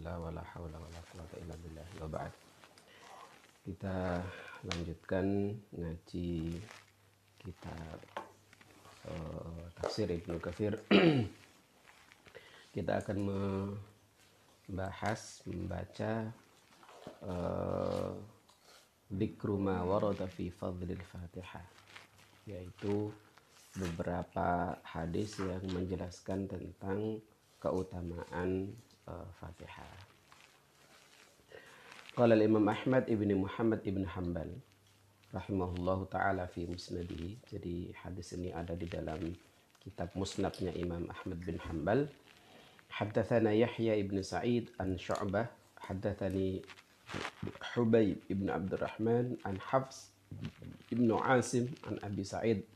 Bismillah 0.00 0.32
wala 0.32 0.40
haula 0.56 0.80
wala 0.80 0.96
quwata 1.12 1.36
illa 1.44 1.52
billah 1.60 1.84
wa 2.00 2.08
ba'd. 2.08 2.32
Kita 3.68 4.24
lanjutkan 4.64 5.52
ngaji 5.76 6.56
kitab 7.36 8.00
uh, 9.12 9.60
tafsir 9.76 10.08
Ibnu 10.08 10.40
Katsir. 10.40 10.80
kita 12.80 13.04
akan 13.04 13.18
membahas 14.72 15.44
membaca 15.44 16.32
uh, 17.20 18.16
Dikru 19.04 19.60
ma 19.60 19.84
warada 19.84 20.24
fi 20.32 20.48
fadlil 20.48 21.04
Fatihah 21.12 21.68
yaitu 22.48 23.12
beberapa 23.76 24.80
hadis 24.80 25.36
yang 25.44 25.60
menjelaskan 25.68 26.48
tentang 26.48 27.20
keutamaan 27.60 28.72
Fatihah. 29.38 29.92
Qala 32.14 32.36
Imam 32.36 32.66
Ahmad 32.68 33.06
ibni 33.06 33.32
Muhammad 33.38 33.80
ibn 33.86 34.04
Hanbal 34.04 34.50
rahimahullahu 35.30 36.10
taala 36.10 36.50
fi 36.50 36.66
musnadihi. 36.66 37.38
Jadi 37.46 37.94
hadis 37.94 38.34
ini 38.34 38.50
ada 38.50 38.74
di 38.74 38.90
dalam 38.90 39.30
kitab 39.80 40.10
musnadnya 40.18 40.74
Imam 40.74 41.06
Ahmad 41.06 41.38
bin 41.46 41.56
Hanbal. 41.62 42.10
Haddatsana 42.90 43.54
Yahya 43.54 43.94
ibn 43.96 44.18
Sa'id 44.20 44.68
an 44.82 44.98
Syu'bah, 44.98 45.46
haddatsani 45.78 46.60
Hubayb 47.74 48.18
ibn 48.26 48.50
Abdurrahman 48.50 49.38
an 49.46 49.56
Hafs 49.62 50.10
ibn 50.90 51.06
Asim 51.22 51.70
an 51.86 52.02
Abi 52.02 52.26
Sa'id 52.26 52.66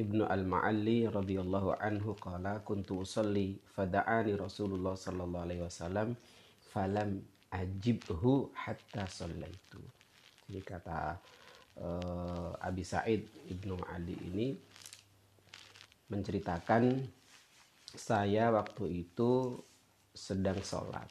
Ibnu 0.00 0.24
Al-Ma'alli 0.24 1.04
radhiyallahu 1.12 1.76
anhu 1.76 2.16
qala 2.16 2.64
kuntu 2.64 3.04
usalli 3.04 3.60
fada'ani 3.76 4.32
Rasulullah 4.32 4.96
sallallahu 4.96 5.44
alaihi 5.44 5.60
wasallam 5.60 6.16
falam 6.72 7.20
ajibhu 7.52 8.48
hatta 8.56 9.04
sallaitu. 9.04 9.82
Jadi 10.48 10.60
kata 10.64 11.20
uh, 11.76 12.56
Abi 12.64 12.80
Sa'id 12.80 13.28
Ibnu 13.52 13.76
Ali 13.92 14.16
ini 14.32 14.56
menceritakan 16.08 16.96
saya 17.92 18.48
waktu 18.56 19.04
itu 19.04 19.60
sedang 20.16 20.58
sholat. 20.64 21.06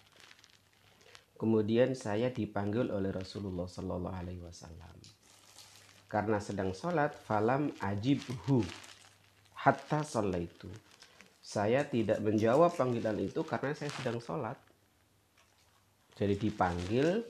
Kemudian 1.37 1.93
saya 1.95 2.33
dipanggil 2.33 2.91
oleh 2.91 3.15
Rasulullah 3.15 3.63
Sallallahu 3.63 4.11
Alaihi 4.11 4.43
Wasallam 4.43 5.19
karena 6.09 6.41
sedang 6.41 6.73
sholat 6.73 7.13
falam 7.13 7.69
ajibhu 7.79 8.65
hatta 9.59 10.07
itu 10.39 10.71
saya 11.49 11.81
tidak 11.81 12.21
menjawab 12.21 12.77
panggilan 12.77 13.17
itu 13.17 13.41
karena 13.41 13.73
saya 13.73 13.89
sedang 13.89 14.21
sholat. 14.21 14.53
Jadi 16.13 16.37
dipanggil 16.37 17.25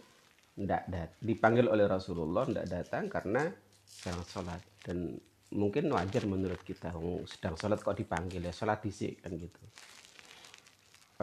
tidak 0.59 0.83
dat 0.91 1.09
dipanggil 1.23 1.71
oleh 1.71 1.88
Rasulullah 1.88 2.44
tidak 2.44 2.67
datang 2.67 3.08
karena 3.08 3.47
sedang 3.88 4.19
sholat. 4.27 4.59
Dan 4.83 5.16
mungkin 5.55 5.88
wajar 5.88 6.27
menurut 6.27 6.59
kita 6.67 6.91
sedang 7.31 7.55
sholat 7.55 7.80
kok 7.80 7.95
dipanggil 7.95 8.43
ya? 8.43 8.52
Sholat 8.52 8.83
disik 8.83 9.23
kan 9.23 9.39
gitu. 9.39 9.64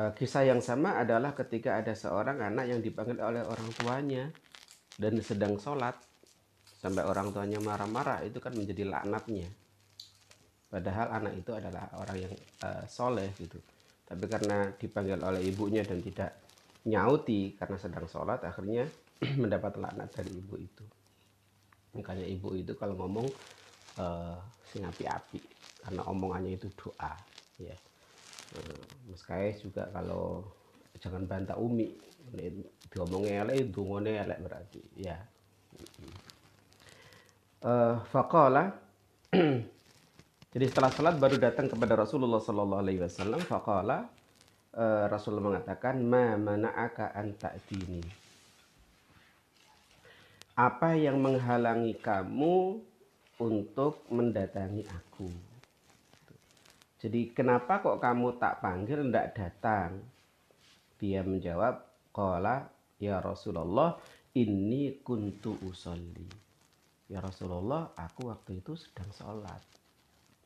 Eh, 0.00 0.12
kisah 0.16 0.48
yang 0.48 0.64
sama 0.64 0.96
adalah 0.96 1.36
ketika 1.36 1.76
ada 1.76 1.92
seorang 1.92 2.40
anak 2.40 2.64
yang 2.72 2.80
dipanggil 2.80 3.20
oleh 3.20 3.44
orang 3.44 3.68
tuanya 3.76 4.24
dan 4.96 5.20
sedang 5.20 5.60
sholat. 5.60 6.00
Sampai 6.80 7.04
orang 7.04 7.28
tuanya 7.28 7.60
marah-marah 7.60 8.24
itu 8.24 8.40
kan 8.40 8.56
menjadi 8.56 8.88
laknatnya 8.88 9.65
padahal 10.66 11.22
anak 11.22 11.34
itu 11.38 11.50
adalah 11.54 11.86
orang 11.96 12.16
yang 12.18 12.34
uh, 12.62 12.84
soleh 12.90 13.30
gitu. 13.38 13.58
Tapi 14.06 14.24
karena 14.30 14.70
dipanggil 14.74 15.18
oleh 15.18 15.42
ibunya 15.42 15.82
dan 15.82 15.98
tidak 15.98 16.46
nyauti 16.86 17.58
karena 17.58 17.76
sedang 17.78 18.06
sholat 18.06 18.42
akhirnya 18.46 18.86
mendapat 19.42 19.78
laknat 19.78 20.10
dari 20.14 20.30
ibu 20.30 20.54
itu. 20.58 20.84
Makanya 21.98 22.26
ibu 22.26 22.54
itu 22.54 22.78
kalau 22.78 22.94
ngomong 22.94 23.26
uh, 23.98 24.38
sing 24.70 24.86
api-api 24.86 25.42
karena 25.82 26.02
omongannya 26.06 26.54
itu 26.54 26.70
doa 26.78 27.14
ya. 27.58 27.74
Uh, 28.54 28.82
Mas 29.10 29.22
Kais 29.26 29.58
juga 29.62 29.90
kalau 29.90 30.46
jangan 31.02 31.26
bantah 31.26 31.58
umi 31.58 31.92
diomongnya 32.90 33.46
elek 33.46 33.70
dungone 33.70 34.18
elek 34.18 34.38
berarti 34.42 34.82
ya. 34.98 35.18
Uh, 37.66 37.98
faqala 38.12 38.70
jadi 40.56 40.72
setelah 40.72 40.88
salat 40.88 41.20
baru 41.20 41.36
datang 41.36 41.68
kepada 41.68 42.00
Rasulullah 42.00 42.40
sallallahu 42.40 42.80
alaihi 42.80 43.04
wasallam 43.04 43.44
faqala 43.44 44.08
uh, 44.72 45.04
Rasulullah 45.04 45.52
mengatakan 45.52 46.00
ma 46.00 46.32
mana'aka 46.32 47.12
an 47.12 47.36
ta'tini. 47.36 48.00
Apa 50.56 50.96
yang 50.96 51.20
menghalangi 51.20 52.00
kamu 52.00 52.80
untuk 53.36 54.08
mendatangi 54.08 54.88
aku? 54.88 55.28
Jadi 57.04 57.36
kenapa 57.36 57.84
kok 57.84 58.00
kamu 58.00 58.40
tak 58.40 58.64
panggil 58.64 59.04
tidak 59.12 59.36
datang? 59.36 60.00
Dia 60.96 61.20
menjawab 61.20 61.84
qala 62.16 62.64
ya 62.96 63.20
Rasulullah 63.20 64.00
ini 64.32 65.04
kuntu 65.04 65.60
usolli. 65.68 66.24
Ya 67.12 67.20
Rasulullah 67.20 67.92
aku 67.92 68.32
waktu 68.32 68.64
itu 68.64 68.72
sedang 68.72 69.12
sholat 69.12 69.75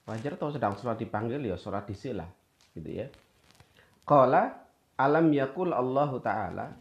wajar 0.09 0.37
atau 0.37 0.53
sedang 0.53 0.77
sholat 0.77 1.01
dipanggil 1.01 1.41
ya 1.43 1.57
sholat 1.59 1.85
disilah 1.89 2.29
gitu 2.77 3.05
ya. 3.05 3.07
Qala 4.05 4.65
alam 5.01 5.33
yakul 5.33 5.73
Allahu 5.73 6.21
Ta'ala 6.21 6.77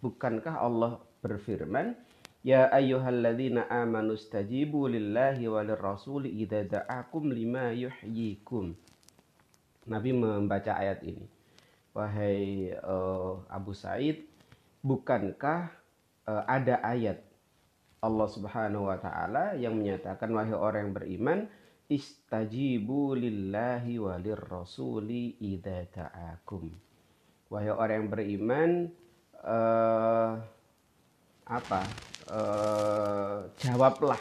bukankah 0.00 0.60
Allah 0.60 1.00
berfirman 1.24 1.94
Ya 2.42 2.66
ayyuhalladzina 2.74 3.70
amanu 3.70 4.18
stajibu 4.18 4.90
lillahi 4.90 5.46
walir 5.46 5.78
rasuli 5.78 6.42
idza 6.42 6.66
da'akum 6.66 7.30
lima 7.30 7.70
yuhyikum. 7.70 8.74
Nabi 9.86 10.10
membaca 10.10 10.74
ayat 10.74 11.06
ini. 11.06 11.22
Wahai 11.94 12.74
uh, 12.82 13.38
Abu 13.46 13.78
Said 13.78 14.26
bukankah 14.82 15.70
uh, 16.26 16.42
ada 16.50 16.82
ayat 16.82 17.22
Allah 18.02 18.26
Subhanahu 18.26 18.90
wa 18.90 18.98
taala 18.98 19.54
yang 19.54 19.78
menyatakan 19.78 20.26
wahai 20.34 20.50
orang 20.50 20.90
yang 20.90 20.94
beriman 20.98 21.38
istajibu 21.92 23.12
lillahi 23.12 24.00
walir 24.00 24.40
rasuli 24.40 25.36
idza 25.36 25.84
ta'akum. 25.92 26.72
Wahai 27.52 27.68
orang 27.68 27.96
yang 28.00 28.08
beriman 28.08 28.70
uh, 29.44 30.40
apa? 31.44 31.82
Uh, 32.32 33.44
jawablah 33.60 34.16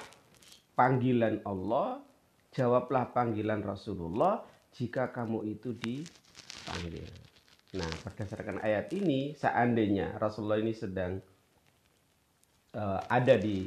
panggilan 0.76 1.40
Allah, 1.48 2.04
jawablah 2.52 3.08
panggilan 3.16 3.64
Rasulullah 3.64 4.44
jika 4.76 5.16
kamu 5.16 5.48
itu 5.56 5.72
dipanggil. 5.80 7.08
Nah, 7.72 7.88
berdasarkan 8.04 8.60
ayat 8.60 8.92
ini, 8.92 9.31
seandainya 9.31 10.20
Rasulullah 10.20 10.60
ini 10.60 10.76
sedang 10.76 11.24
uh, 12.76 13.00
ada 13.08 13.40
di 13.40 13.64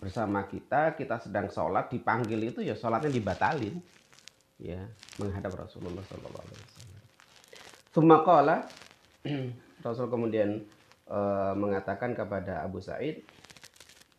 bersama 0.00 0.48
kita, 0.48 0.96
kita 0.96 1.20
sedang 1.20 1.52
sholat 1.52 1.92
dipanggil 1.92 2.48
itu 2.48 2.64
ya 2.64 2.72
sholatnya 2.72 3.12
dibatalin, 3.12 3.76
ya 4.56 4.80
menghadap 5.20 5.52
Rasulullah 5.52 6.00
Sallallahu 6.08 6.44
Alaihi 6.44 6.64
Wasallam. 6.64 7.02
Sumakola 7.92 8.56
Rasul 9.84 10.08
kemudian 10.08 10.64
uh, 11.08 11.52
mengatakan 11.52 12.16
kepada 12.16 12.64
Abu 12.64 12.80
Said, 12.80 13.24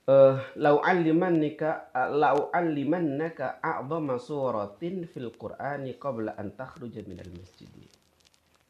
uh, 0.05 0.37
lau 0.57 0.81
alimannika 0.81 1.89
lau 2.13 2.53
alimannaka 2.53 3.57
a'dhama 3.61 4.21
suratin 4.21 5.09
fil 5.09 5.33
Qur'ani 5.33 5.97
qabla 5.97 6.37
an 6.37 6.53
takhruja 6.53 7.01
minal 7.09 7.29
masjid. 7.33 7.69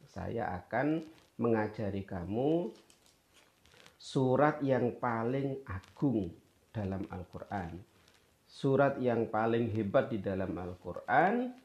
Saya 0.08 0.52
akan 0.64 1.04
mengajari 1.40 2.04
kamu 2.04 2.72
surat 3.96 4.60
yang 4.60 5.00
paling 5.00 5.64
agung 5.64 6.41
dalam 6.72 7.04
Al-Quran. 7.12 7.80
Surat 8.48 9.00
yang 9.00 9.32
paling 9.32 9.72
hebat 9.72 10.12
di 10.12 10.20
dalam 10.20 10.52
Al-Quran 10.56 11.56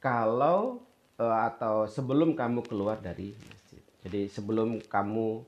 kalau 0.00 0.84
eh, 1.16 1.38
atau 1.48 1.88
sebelum 1.88 2.36
kamu 2.36 2.64
keluar 2.64 3.00
dari 3.00 3.32
masjid. 3.32 3.80
Jadi 4.04 4.28
sebelum 4.28 4.80
kamu 4.84 5.44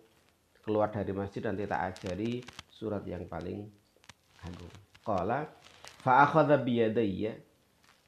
keluar 0.65 0.93
dari 0.93 1.13
masjid 1.13 1.45
nanti 1.45 1.65
tak 1.65 1.97
ajari 1.97 2.45
surat 2.69 3.05
yang 3.05 3.29
paling 3.29 3.65
agung. 4.45 4.75
Qala 5.05 5.49
fa 6.01 6.25
akhadha 6.25 6.61
bi 6.61 6.81
yadayya 6.81 7.37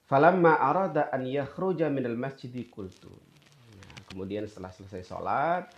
falamma 0.08 0.60
arada 0.60 1.08
an 1.12 1.24
yakhruja 1.28 1.88
minal 1.88 2.16
masjid 2.16 2.52
qultu. 2.68 3.12
Nah, 3.76 3.96
kemudian 4.12 4.44
setelah 4.48 4.72
selesai 4.72 5.04
sholat 5.04 5.68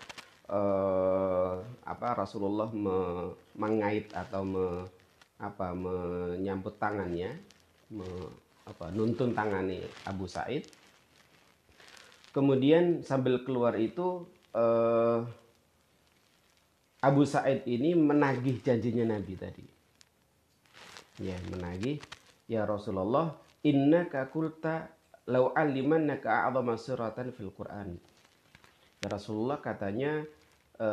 uh, 0.50 1.62
apa 1.86 2.08
Rasulullah 2.18 2.68
me, 2.72 3.30
mengait 3.56 4.10
atau 4.12 4.42
me, 4.44 4.66
apa 5.44 5.76
menyambut 5.76 6.80
tangannya 6.80 7.36
me, 7.92 8.08
apa 8.64 8.88
nuntun 8.96 9.36
tangani 9.36 9.84
Abu 10.08 10.24
Said 10.24 10.64
kemudian 12.32 13.04
sambil 13.04 13.44
keluar 13.44 13.76
itu 13.76 14.24
uh, 14.56 15.22
Abu 17.04 17.28
Sa'id 17.28 17.68
ini 17.68 17.92
menagih 17.92 18.64
janjinya 18.64 19.04
Nabi 19.04 19.36
tadi. 19.36 19.66
Ya, 21.20 21.36
menagih 21.52 22.00
ya 22.48 22.64
Rasulullah, 22.64 23.36
innaka 23.60 24.32
qulta 24.32 24.88
law 25.28 25.52
alimannaka 25.52 26.48
a'dhama 26.48 26.80
suratan 26.80 27.28
fil 27.36 27.52
Qur'an. 27.52 27.92
Ya 29.04 29.06
Rasulullah 29.12 29.60
katanya 29.60 30.24
e, 30.74 30.88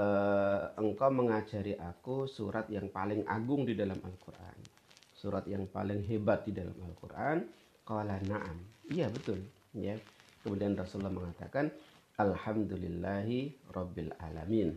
engkau 0.78 1.10
mengajari 1.10 1.78
aku 1.78 2.30
surat 2.30 2.70
yang 2.70 2.90
paling 2.90 3.26
agung 3.26 3.66
di 3.66 3.74
dalam 3.74 3.98
Al-Qur'an. 4.02 4.58
Surat 5.14 5.46
yang 5.46 5.70
paling 5.70 6.02
hebat 6.06 6.46
di 6.46 6.54
dalam 6.54 6.74
Al-Qur'an. 6.82 7.46
Qala 7.86 8.18
na'am. 8.26 8.58
Iya 8.90 9.10
betul, 9.10 9.42
ya. 9.74 9.98
Kemudian 10.42 10.74
Rasulullah 10.74 11.14
mengatakan 11.14 11.70
Alhamdulillahi 12.18 13.70
Rabbil 13.74 14.14
Alamin. 14.22 14.74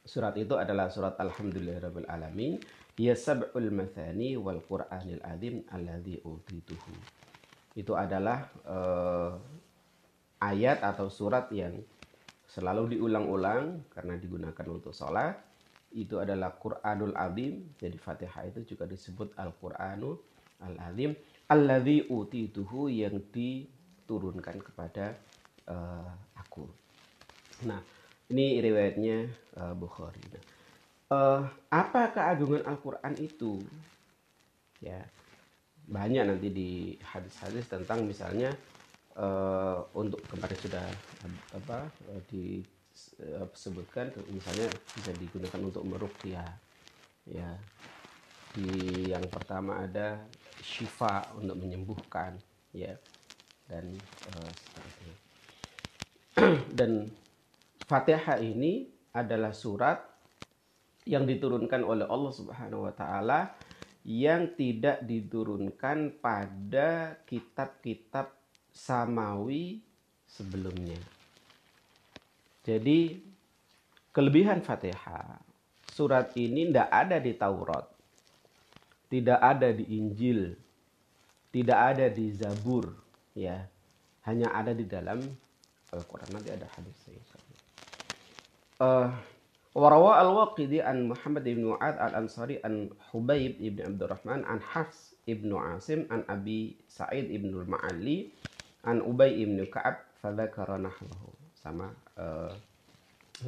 Surat 0.00 0.32
itu 0.40 0.56
adalah 0.56 0.88
surat 0.88 1.16
Alhamdulillahi 1.20 1.80
Rabbil 1.84 2.08
Alamin. 2.08 2.52
Ya 3.00 3.16
sab'ul 3.16 3.72
mathani 3.72 4.36
wal 4.36 4.60
Qur'anil 4.64 5.24
azim 5.24 5.64
alladhi 5.72 6.20
utituhu. 6.20 6.92
Itu 7.72 7.96
adalah 7.96 8.48
uh, 8.68 9.40
ayat 10.40 10.84
atau 10.84 11.08
surat 11.08 11.48
yang 11.52 11.80
selalu 12.50 12.98
diulang-ulang 12.98 13.86
karena 13.94 14.18
digunakan 14.18 14.66
untuk 14.66 14.90
sholat. 14.90 15.38
Itu 15.90 16.18
adalah 16.18 16.54
Qur'anul 16.58 17.14
azim. 17.14 17.70
Jadi 17.78 17.98
Fatihah 17.98 18.46
itu 18.50 18.74
juga 18.74 18.90
disebut 18.90 19.38
Al-Qur'anul 19.38 20.18
Al-Azim. 20.66 21.14
Alladhi 21.50 22.06
utituhu 22.06 22.86
yang 22.90 23.18
diturunkan 23.30 24.62
kepada 24.62 25.18
uh, 25.66 26.10
aku. 26.38 26.66
Nah, 27.66 27.82
ini 28.30 28.62
riwayatnya 28.62 29.26
uh, 29.58 29.74
Bukhari. 29.74 30.22
Nah, 30.30 30.42
uh, 31.10 31.42
apa 31.74 32.14
keagungan 32.14 32.62
Al-Quran 32.66 33.14
itu? 33.18 33.58
Ya, 34.78 35.02
banyak 35.90 36.22
nanti 36.22 36.48
di 36.54 36.70
hadis-hadis 37.02 37.66
tentang 37.66 38.06
misalnya 38.06 38.54
uh, 39.16 39.82
untuk 39.96 40.20
kemarin 40.28 40.58
sudah 40.60 40.86
apa 41.56 41.90
disebutkan 42.30 44.10
misalnya 44.30 44.68
bisa 44.94 45.10
digunakan 45.16 45.60
untuk 45.62 45.82
meruqyah 45.86 46.50
ya. 47.26 47.50
Di 48.50 48.66
yang 49.14 49.22
pertama 49.30 49.78
ada 49.86 50.18
syifa 50.60 51.30
untuk 51.38 51.56
menyembuhkan 51.58 52.34
ya. 52.74 52.94
Dan 53.70 53.94
uh, 54.34 54.50
dan 56.78 57.06
Fatihah 57.86 58.38
ini 58.42 58.86
adalah 59.14 59.50
surat 59.50 59.98
yang 61.06 61.26
diturunkan 61.26 61.82
oleh 61.82 62.06
Allah 62.06 62.32
Subhanahu 62.34 62.86
wa 62.86 62.94
taala 62.94 63.54
yang 64.06 64.56
tidak 64.56 65.04
diturunkan 65.04 66.22
pada 66.22 67.20
kitab-kitab 67.28 68.39
samawi 68.72 69.82
sebelumnya. 70.26 70.98
Jadi 72.64 73.18
kelebihan 74.14 74.62
Fatihah 74.62 75.40
surat 75.90 76.32
ini 76.38 76.70
tidak 76.70 76.88
ada 76.88 77.16
di 77.18 77.32
Taurat, 77.34 77.86
tidak 79.10 79.40
ada 79.42 79.68
di 79.74 79.84
Injil, 79.98 80.54
tidak 81.50 81.78
ada 81.96 82.06
di 82.08 82.30
Zabur, 82.30 82.94
ya, 83.34 83.66
hanya 84.24 84.54
ada 84.54 84.70
di 84.70 84.86
dalam 84.86 85.18
Al-Quran. 85.90 86.30
Nanti 86.30 86.54
ada 86.54 86.70
hadisnya 86.70 87.18
uh, 88.80 89.08
Warawa 89.70 90.18
al-Waqidi 90.18 90.82
an 90.82 91.14
Muhammad 91.14 91.46
ibn 91.46 91.70
Mu'ad 91.70 91.94
al-Ansari 92.00 92.58
an 92.66 92.90
Hubayb 93.14 93.54
ibn 93.62 93.86
Abdurrahman 93.86 94.42
an 94.42 94.58
Hafs 94.58 95.14
ibn 95.30 95.54
Asim 95.54 96.10
an 96.10 96.26
Abi 96.26 96.74
Sa'id 96.90 97.30
ibn 97.30 97.54
al-Ma'ali 97.54 98.34
an 98.84 99.04
Ubay 99.04 99.40
ibn 99.40 99.60
Ka'ab 99.68 100.00
fadzakara 100.22 100.76
nahwahu. 100.80 101.30
Sama 101.60 101.92
uh, 102.16 102.52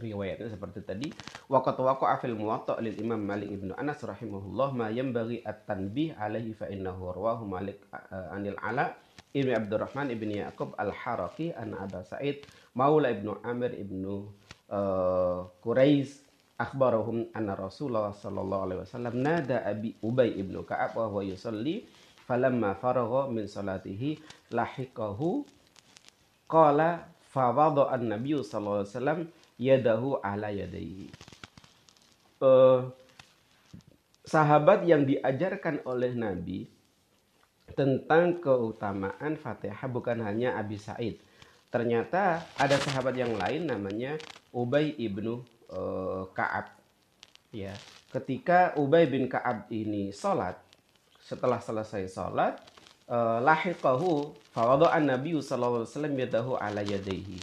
riwayatnya 0.00 0.48
seperti 0.52 0.80
tadi. 0.84 1.08
Waqat 1.48 1.76
waqa'a 1.80 2.20
fil 2.20 2.36
muwatta' 2.36 2.80
lil 2.80 2.96
Imam 3.00 3.20
Malik 3.20 3.48
ibn 3.52 3.72
Anas 3.76 4.00
rahimahullah 4.04 4.72
ma 4.72 4.88
yanbaghi 4.92 5.44
at-tanbih 5.44 6.16
alaihi 6.16 6.56
fa 6.56 6.68
innahu 6.68 7.12
rawahu 7.12 7.44
Malik 7.48 7.80
uh, 7.92 8.32
anil 8.32 8.56
Ala 8.60 8.96
ibn 9.32 9.52
Abdurrahman 9.52 10.12
ibn 10.12 10.28
Yaqub 10.32 10.76
al-Haraki 10.76 11.52
an 11.56 11.72
Aba 11.76 12.04
Sa'id 12.04 12.44
Maula 12.76 13.12
ibn 13.12 13.32
Amir 13.44 13.72
ibn 13.76 14.04
uh, 14.72 15.48
Quraiz 15.64 16.20
akhbarahum 16.60 17.32
anna 17.36 17.56
Rasulullah 17.56 18.12
sallallahu 18.12 18.62
alaihi 18.68 18.80
wasallam 18.84 19.14
nada 19.24 19.64
Abi 19.64 19.96
Ubay 20.04 20.36
ibn 20.36 20.56
Ka'ab 20.64 20.96
wa 20.96 21.08
huwa 21.08 21.24
yusalli 21.24 21.84
falamma 22.24 22.78
faragha 22.78 23.28
min 23.28 23.44
salatihi 23.50 24.18
lahiqahu 24.54 25.44
qala 26.46 27.08
fa 27.32 27.50
wada 27.50 27.88
an-nabiy 27.90 28.40
sallallahu 28.40 28.84
alaihi 28.84 28.94
wasallam 28.94 29.20
yadahu 29.58 30.20
ala 30.20 30.48
yadayhi 30.52 31.08
uh, 32.42 32.90
sahabat 34.26 34.88
yang 34.88 35.06
diajarkan 35.06 35.82
oleh 35.84 36.14
Nabi 36.14 36.70
tentang 37.72 38.38
keutamaan 38.38 39.34
Fatihah 39.34 39.88
bukan 39.88 40.20
hanya 40.22 40.54
Abi 40.56 40.76
Said. 40.78 41.18
Ternyata 41.72 42.44
ada 42.60 42.76
sahabat 42.76 43.16
yang 43.16 43.32
lain 43.34 43.64
namanya 43.64 44.20
Ubay 44.52 44.92
ibnu 45.00 45.40
uh, 45.72 46.28
Kaab. 46.36 46.68
Ya, 47.52 47.72
ketika 48.12 48.76
Ubay 48.76 49.08
bin 49.08 49.28
Kaab 49.28 49.68
ini 49.72 50.12
sholat, 50.12 50.60
setelah 51.22 51.62
selesai 51.62 52.10
sholat, 52.10 52.58
uh, 53.06 53.38
lahiqahu 53.40 54.34
fawadu'an 54.50 55.06
Nabi 55.06 55.38
sallallahu 55.38 55.86
alaihi 55.86 55.92
wasallam 55.94 56.14
yadahu 56.18 56.52
ala 56.58 56.82
yadaihi. 56.82 57.38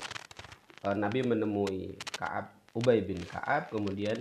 Uh, 0.83 0.95
Nabi 0.95 1.23
menemui 1.23 1.95
Kaab, 2.15 2.51
Ubay 2.75 3.03
bin 3.03 3.19
Kaab, 3.23 3.71
kemudian 3.71 4.19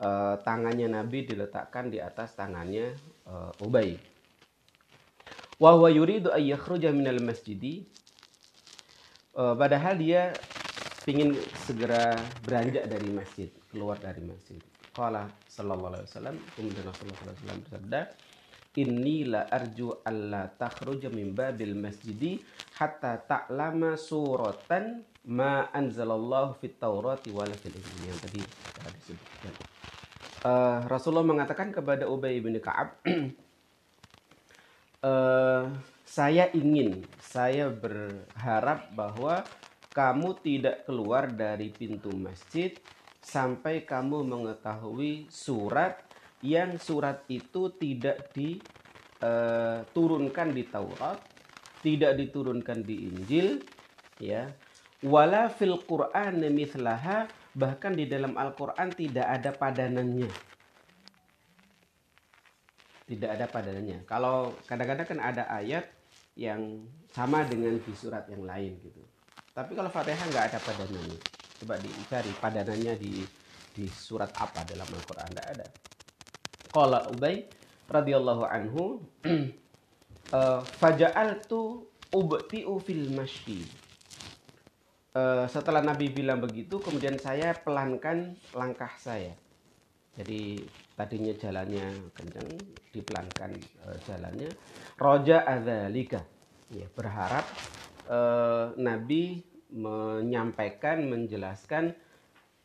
uh, 0.00 0.36
tangannya 0.44 0.88
Nabi 0.88 1.24
diletakkan 1.24 1.88
di 1.88 1.98
atas 2.00 2.36
tangannya 2.36 2.92
uh, 3.28 3.52
Ubay. 3.64 3.96
Wa 5.60 5.76
huwa 5.76 5.92
yuridu 5.92 6.32
ay 6.32 6.52
yakhruja 6.52 6.88
minal 6.92 7.20
masjidi. 7.20 7.84
Uh, 9.36 9.52
padahal 9.56 9.96
dia 10.00 10.32
ingin 11.08 11.36
segera 11.66 12.16
beranjak 12.44 12.86
dari 12.86 13.08
masjid 13.12 13.48
keluar 13.68 13.96
dari 14.00 14.20
masjid. 14.24 14.60
Qala 14.90 15.30
sallallahu 15.46 15.94
alaihi 15.94 16.06
wasallam 16.10 16.36
kemudian 16.58 16.82
Rasulullah 16.82 17.14
sallallahu 17.14 17.30
alaihi 17.30 17.42
wasallam 17.46 17.60
bersabda 17.62 18.00
inni 18.78 19.26
la 19.26 19.50
arju 19.50 20.06
alla 20.06 20.46
takhruja 20.46 21.10
min 21.10 21.34
babil 21.34 21.74
masjidi 21.74 22.38
hatta 22.78 23.18
ta'lama 23.18 23.98
suratan 23.98 25.02
ma 25.26 25.66
anzalallahu 25.74 26.54
fit 26.62 26.78
taurati 26.78 27.34
wala 27.34 27.52
fil 27.58 27.74
injil. 27.74 28.14
Yang 28.14 28.18
tadi 28.24 28.40
disebutkan 28.94 29.52
uh, 30.46 30.86
Rasulullah 30.86 31.26
mengatakan 31.26 31.74
kepada 31.74 32.06
Ubay 32.06 32.38
bin 32.38 32.56
Ka'ab 32.62 33.02
uh, 35.02 35.64
saya 36.16 36.50
ingin, 36.54 37.06
saya 37.22 37.70
berharap 37.70 38.90
bahwa 38.94 39.46
kamu 39.90 40.38
tidak 40.42 40.86
keluar 40.86 41.26
dari 41.30 41.74
pintu 41.74 42.14
masjid 42.14 42.74
sampai 43.20 43.82
kamu 43.86 44.22
mengetahui 44.26 45.26
surat 45.30 46.09
yang 46.40 46.80
surat 46.80 47.28
itu 47.28 47.68
tidak 47.76 48.32
diturunkan 48.32 50.48
eh, 50.50 50.54
di 50.56 50.64
Taurat, 50.68 51.20
tidak 51.84 52.16
diturunkan 52.16 52.82
di 52.84 52.94
Injil, 53.08 53.60
ya. 54.20 54.52
Wala 55.00 55.48
fil 55.48 55.80
Qur'an 55.84 56.40
mithlaha 56.52 57.24
bahkan 57.56 57.96
di 57.96 58.04
dalam 58.04 58.36
Al-Qur'an 58.36 58.92
tidak 58.92 59.24
ada 59.24 59.48
padanannya 59.56 60.28
tidak 63.10 63.30
ada 63.34 63.50
padanannya. 63.50 64.06
Kalau 64.06 64.54
kadang-kadang 64.70 65.02
kan 65.02 65.18
ada 65.18 65.50
ayat 65.50 65.82
yang 66.38 66.86
sama 67.10 67.42
dengan 67.42 67.74
di 67.82 67.90
surat 67.90 68.22
yang 68.30 68.46
lain 68.46 68.78
gitu. 68.86 69.02
Tapi 69.50 69.74
kalau 69.74 69.90
Fatihah 69.90 70.30
nggak 70.30 70.54
ada 70.54 70.58
padanannya. 70.62 71.18
Coba 71.58 71.74
dicari 71.82 72.30
padanannya 72.38 72.94
di 72.94 73.26
di 73.74 73.90
surat 73.90 74.30
apa 74.38 74.62
dalam 74.62 74.86
Al-Qur'an 74.86 75.26
tidak 75.34 75.46
ada. 75.58 75.66
Qala 76.70 77.10
Ubay 77.10 77.46
radhiyallahu 77.90 78.46
anhu 78.46 79.02
eh, 79.26 80.60
faja'altu 80.78 81.82
ubti'u 82.14 82.74
fil 82.82 83.10
masyi. 83.14 83.66
Uh, 85.10 85.42
setelah 85.50 85.82
Nabi 85.82 86.06
bilang 86.06 86.38
begitu, 86.38 86.78
kemudian 86.78 87.18
saya 87.18 87.50
pelankan 87.50 88.38
langkah 88.54 88.94
saya. 88.94 89.34
Jadi 90.14 90.62
tadinya 90.94 91.34
jalannya 91.34 92.12
kencang 92.12 92.46
dipelankan 92.92 93.56
e, 93.56 93.88
jalannya 94.04 94.50
roja 95.00 95.48
adzalika 95.48 96.20
ya 96.68 96.84
berharap 96.92 97.46
Nabi 98.76 99.40
menyampaikan 99.70 101.08
menjelaskan 101.08 101.94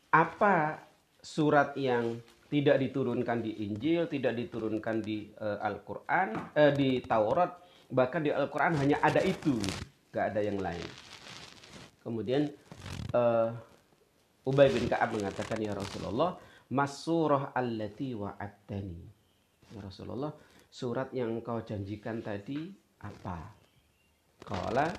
apa 0.09 0.83
surat 1.21 1.77
yang 1.79 2.19
tidak 2.55 2.79
diturunkan 2.79 3.43
di 3.43 3.67
Injil, 3.67 4.07
tidak 4.07 4.31
diturunkan 4.39 5.03
di 5.03 5.27
uh, 5.43 5.59
Al-Qur'an, 5.59 6.55
uh, 6.55 6.71
di 6.71 7.03
Taurat, 7.03 7.51
bahkan 7.91 8.23
di 8.23 8.31
Al-Qur'an 8.31 8.79
hanya 8.79 9.03
ada 9.03 9.19
itu, 9.19 9.59
nggak 10.15 10.25
ada 10.31 10.39
yang 10.39 10.63
lain. 10.63 10.87
Kemudian 11.99 12.47
uh, 13.11 13.51
Ubay 14.47 14.71
bin 14.71 14.87
Ka'ab 14.87 15.19
mengatakan 15.19 15.59
ya 15.59 15.75
Rasulullah, 15.75 16.39
"Masurah 16.71 17.51
allati 17.51 18.15
wa'adtani." 18.15 19.03
Ya 19.75 19.83
Rasulullah, 19.83 20.31
surat 20.71 21.11
yang 21.11 21.43
kau 21.43 21.59
janjikan 21.59 22.23
tadi 22.23 22.71
apa? 23.03 23.51
Qala 24.47 24.95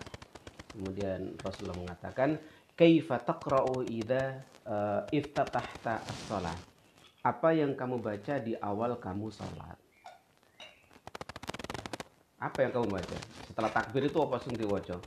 kemudian 0.76 1.40
Rasulullah 1.40 1.80
mengatakan, 1.80 2.36
"Kaifa 2.76 3.16
taqra'u 3.16 3.80
idza 3.88 4.44
uh, 4.68 5.08
iftatahta 5.08 6.04
as-salat?" 6.04 6.75
Apa 7.26 7.50
yang 7.50 7.74
kamu 7.74 7.98
baca 7.98 8.38
di 8.38 8.54
awal 8.62 9.02
kamu 9.02 9.34
salat? 9.34 9.74
Apa 12.38 12.62
yang 12.62 12.70
kamu 12.70 12.86
baca? 12.86 13.16
Setelah 13.50 13.70
takbir 13.74 14.06
itu 14.06 14.14
apa 14.22 14.38
sing 14.38 14.54
diwaca? 14.54 15.02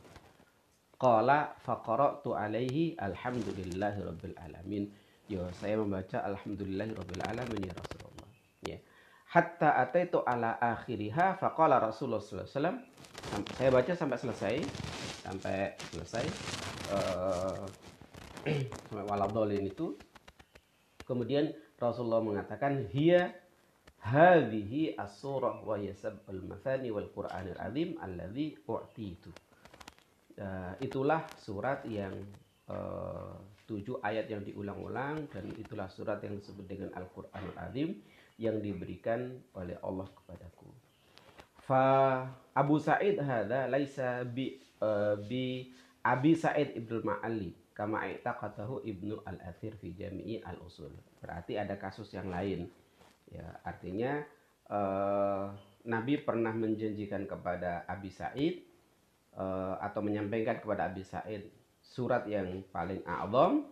Qala 0.99 1.55
faqara'tu 1.63 2.35
alaihi 2.35 2.99
alhamdulillahi 2.99 4.03
rabbil 4.03 4.35
alamin. 4.35 4.91
Yo, 5.31 5.47
saya 5.63 5.79
membaca 5.79 6.19
alhamdulillahi 6.27 6.91
rabbil 6.91 7.23
alamin 7.23 7.71
ya 7.71 7.73
Rasulullah. 7.79 8.27
Ya. 8.67 8.77
Hatta 9.31 9.79
ataitu 9.79 10.19
ala 10.27 10.59
akhiriha 10.59 11.39
faqala 11.39 11.79
Rasulullah 11.79 12.19
sallallahu 12.19 12.51
alaihi 12.51 12.59
wasallam. 12.59 12.77
Saya 13.55 13.69
baca 13.71 13.91
sampai 13.95 14.17
selesai. 14.19 14.55
Sampai 15.23 15.57
selesai. 15.95 16.25
Uh, 16.91 17.63
sampai 18.91 19.07
waladolin 19.07 19.63
itu. 19.71 19.95
Kemudian 21.07 21.55
Rasulullah 21.79 22.21
mengatakan 22.21 22.85
hiya 22.91 23.31
hadhihi 23.99 24.99
as-surah 24.99 25.63
wa 25.63 25.75
yasab 25.79 26.19
al-mathani 26.27 26.91
wal 26.91 27.07
Qur'anil 27.11 27.57
azim 27.59 27.95
alladhi 27.99 28.55
u'titu 28.67 29.31
uh, 30.39 30.73
itulah 30.79 31.23
surat 31.39 31.83
yang 31.87 32.15
uh, 32.71 33.35
tujuh 33.69 34.01
ayat 34.01 34.25
yang 34.25 34.41
diulang-ulang 34.41 35.29
dan 35.29 35.45
itulah 35.53 35.85
surat 35.85 36.17
yang 36.25 36.41
disebut 36.41 36.65
dengan 36.65 36.89
Al-Qur'anul 36.97 37.53
Azim 37.61 38.01
yang 38.41 38.57
diberikan 38.57 39.37
oleh 39.53 39.77
Allah 39.85 40.09
kepadaku. 40.09 40.65
Fa 41.69 42.25
Abu 42.57 42.81
Sa'id 42.81 43.21
hadza 43.21 43.69
laisa 43.69 44.25
bi 44.25 44.57
uh, 44.81 45.13
bi 45.21 45.69
Abi 46.01 46.33
Sa'id 46.33 46.73
Ibnu 46.73 47.05
Ma'ali 47.05 47.53
kama 47.79 48.03
i'taqatahu 48.11 48.83
Ibnu 48.83 49.23
Al-Athir 49.23 49.79
fi 49.79 49.95
Jami'i 49.95 50.43
Al-Usul. 50.43 50.91
Berarti 51.23 51.55
ada 51.55 51.79
kasus 51.79 52.11
yang 52.11 52.27
lain. 52.27 52.67
Ya, 53.31 53.55
artinya 53.63 54.19
uh, 54.67 55.55
Nabi 55.87 56.19
pernah 56.19 56.51
menjanjikan 56.51 57.23
kepada 57.23 57.87
Abi 57.87 58.11
Sa'id 58.11 58.67
uh, 59.39 59.79
atau 59.79 60.03
menyampaikan 60.03 60.59
kepada 60.59 60.91
Abi 60.91 61.07
Said 61.07 61.47
surat 61.79 62.27
yang 62.27 62.67
paling 62.75 62.99
a'zam 63.07 63.63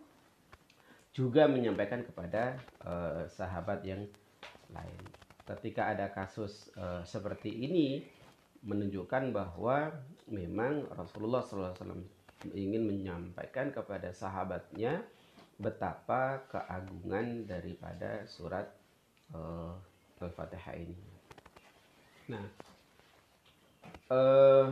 juga 1.11 1.51
menyampaikan 1.51 2.07
kepada 2.07 2.55
uh, 2.87 3.27
sahabat 3.27 3.83
yang 3.83 4.07
lain. 4.71 5.01
Ketika 5.43 5.91
ada 5.91 6.07
kasus 6.15 6.71
uh, 6.79 7.03
seperti 7.03 7.51
ini 7.51 8.07
menunjukkan 8.63 9.35
bahwa 9.35 9.91
memang 10.31 10.87
Rasulullah 10.95 11.43
SAW 11.43 11.75
ingin 12.53 12.85
menyampaikan 12.85 13.73
kepada 13.73 14.13
sahabatnya 14.13 15.01
betapa 15.57 16.45
keagungan 16.53 17.49
daripada 17.49 18.25
surat 18.29 18.69
uh, 19.33 19.73
Al-Fatihah 20.21 20.75
ini. 20.77 20.97
Nah, 22.29 22.45
uh, 24.13 24.69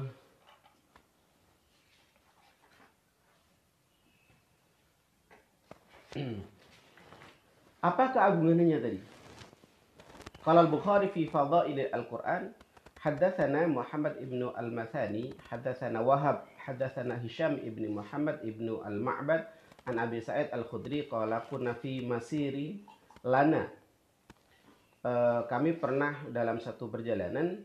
Apa 7.86 8.16
keagungannya 8.16 8.80
tadi? 8.80 9.00
Kalau 10.42 10.64
Al-Bukhari 10.64 11.12
fi 11.12 11.28
Fadail 11.28 11.92
Al-Quran 11.92 12.56
Haddathana 12.98 13.68
Muhammad 13.68 14.18
ibnu 14.24 14.50
Al-Mathani 14.56 15.36
Haddathana 15.52 16.02
Wahab 16.02 16.48
Haddathana 16.66 17.22
Hisham 17.22 17.62
ibnu 17.62 17.94
Muhammad 17.94 18.42
ibnu 18.42 18.82
Al-Ma'bad 18.82 19.46
An 19.86 20.02
Abi 20.02 20.18
Sa'id 20.20 20.50
Al-Khudri 20.50 21.06
Qala 21.06 21.46
kunna 21.46 21.78
fi 21.78 22.02
masiri 22.02 22.82
lana 23.22 23.70
uh, 25.06 25.46
Kami 25.46 25.78
pernah 25.78 26.26
dalam 26.34 26.58
satu 26.58 26.90
perjalanan 26.90 27.62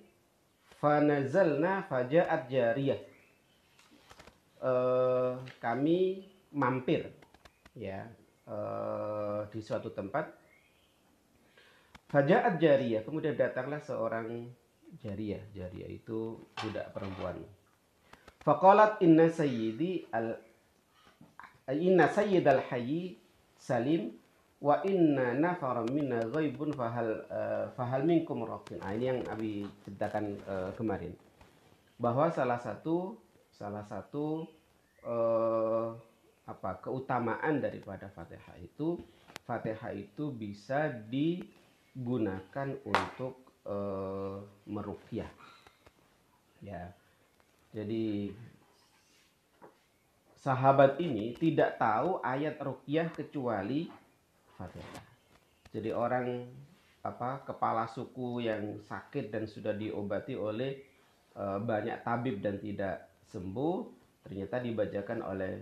Fanazalna 0.76 1.88
faja'at 1.88 2.52
jariyah 2.52 3.00
uh, 4.61 5.40
Kami 5.57 6.28
mampir 6.52 7.09
ya 7.73 8.04
uh, 8.45 9.49
di 9.49 9.64
suatu 9.64 9.88
tempat 9.97 10.40
Fajaat 12.11 12.59
jariyah, 12.59 13.07
kemudian 13.07 13.38
datanglah 13.38 13.78
seorang 13.78 14.50
jariyah. 14.99 15.47
Jariyah 15.54 15.90
itu 15.95 16.42
budak 16.59 16.90
perempuan. 16.90 17.38
Faqalat 18.41 19.05
inna 19.05 19.29
sayyidi 19.29 20.09
al 20.13 20.37
inna 21.71 22.09
sayyid 22.09 22.45
al 22.49 22.65
hayy 22.73 23.21
salim 23.61 24.17
wa 24.61 24.81
inna 24.85 25.37
nafar 25.37 25.85
minna 25.93 26.25
ghaibun 26.29 26.73
fahal 26.73 27.25
uh, 27.29 27.69
fahal 27.77 28.05
minkum 28.05 28.45
raqin. 28.45 28.81
Nah, 28.81 28.97
ini 28.97 29.05
yang 29.13 29.21
Abi 29.29 29.69
ceritakan 29.85 30.37
uh, 30.49 30.71
kemarin. 30.77 31.13
Bahwa 32.01 32.33
salah 32.33 32.57
satu 32.57 33.17
salah 33.53 33.85
satu 33.85 34.49
uh, 35.05 35.93
apa 36.51 36.83
keutamaan 36.83 37.63
daripada 37.63 38.11
Fatihah 38.11 38.59
itu 38.59 38.99
Fatihah 39.47 39.95
itu 39.95 40.35
bisa 40.35 40.91
digunakan 41.11 42.69
untuk 42.87 43.51
e, 43.67 43.77
merukyah 44.67 45.31
ya 46.61 46.93
jadi 47.71 48.35
sahabat 50.41 50.99
ini 50.99 51.37
tidak 51.37 51.77
tahu 51.79 52.19
ayat 52.25 52.59
rukyah 52.59 53.09
kecuali 53.12 53.91
Fatihah 54.57 55.05
jadi 55.71 55.95
orang 55.95 56.50
apa 57.00 57.47
kepala 57.49 57.89
suku 57.89 58.45
yang 58.45 58.83
sakit 58.85 59.33
dan 59.33 59.49
sudah 59.49 59.73
diobati 59.73 60.37
oleh 60.37 60.85
e, 61.33 61.45
banyak 61.65 62.05
tabib 62.05 62.45
dan 62.45 62.61
tidak 62.61 63.09
sembuh 63.31 64.00
ternyata 64.27 64.61
dibacakan 64.61 65.19
oleh 65.25 65.53